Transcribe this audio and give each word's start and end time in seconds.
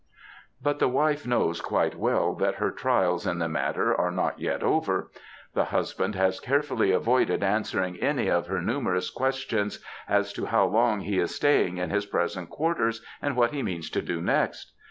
But 0.59 0.79
the 0.79 0.87
wife 0.87 1.27
knows 1.27 1.61
quite 1.61 1.93
well 1.93 2.33
that 2.37 2.55
her 2.55 2.71
trials 2.71 3.27
in 3.27 3.37
the 3.37 3.47
matter 3.47 3.93
are 3.95 4.09
not 4.09 4.39
yet 4.39 4.63
over. 4.63 5.11
The 5.53 5.65
husband 5.65 6.15
has 6.15 6.39
carefully 6.39 6.91
avoided 6.91 7.43
answering 7.43 7.97
any 7.97 8.27
of 8.27 8.47
her 8.47 8.63
numerous 8.63 9.11
questions 9.11 9.77
as 10.07 10.33
to 10.33 10.47
how 10.47 10.65
long 10.65 11.01
he 11.01 11.19
is 11.19 11.39
stajdng 11.39 11.77
in 11.77 11.91
his 11.91 12.07
present 12.07 12.49
quarters, 12.49 13.05
and 13.21 13.35
what 13.35 13.51
he 13.51 13.61
means 13.61 13.91
to 13.91 14.01
do 14.01 14.23
next. 14.23 14.71